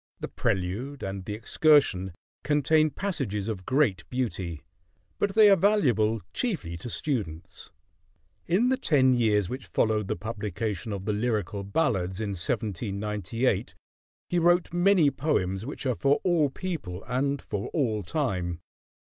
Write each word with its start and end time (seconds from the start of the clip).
"The 0.19 0.27
Prelude" 0.27 1.03
and 1.03 1.23
"The 1.25 1.35
Excursion" 1.35 2.13
contain 2.43 2.89
passages 2.89 3.47
of 3.47 3.67
great 3.67 4.09
beauty; 4.09 4.63
but 5.19 5.35
they 5.35 5.47
are 5.51 5.55
valuable 5.55 6.21
chiefly 6.33 6.75
to 6.77 6.89
students. 6.89 7.71
In 8.47 8.69
the 8.69 8.77
ten 8.77 9.13
years 9.13 9.47
which 9.47 9.67
followed 9.67 10.07
the 10.07 10.15
publication 10.15 10.91
of 10.91 11.05
the 11.05 11.13
"Lyrical 11.13 11.63
Ballads" 11.63 12.19
in 12.19 12.29
1798 12.29 13.75
he 14.27 14.39
wrote 14.39 14.73
many 14.73 15.11
poems 15.11 15.67
which 15.67 15.85
are 15.85 15.93
for 15.99 16.19
all 16.23 16.49
people 16.49 17.03
and 17.03 17.39
for 17.39 17.67
all 17.67 18.01
time. 18.01 18.59